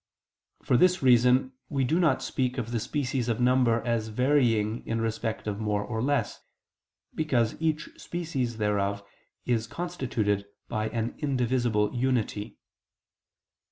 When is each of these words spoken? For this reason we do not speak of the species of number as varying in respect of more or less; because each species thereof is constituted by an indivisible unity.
For 0.63 0.77
this 0.77 1.03
reason 1.03 1.51
we 1.69 1.83
do 1.83 1.99
not 1.99 2.23
speak 2.23 2.57
of 2.57 2.71
the 2.71 2.79
species 2.79 3.29
of 3.29 3.39
number 3.39 3.81
as 3.85 4.07
varying 4.07 4.83
in 4.87 4.99
respect 4.99 5.45
of 5.45 5.59
more 5.59 5.83
or 5.83 6.01
less; 6.01 6.39
because 7.13 7.55
each 7.61 7.87
species 8.01 8.57
thereof 8.57 9.03
is 9.45 9.67
constituted 9.67 10.47
by 10.67 10.89
an 10.89 11.13
indivisible 11.19 11.93
unity. 11.93 12.57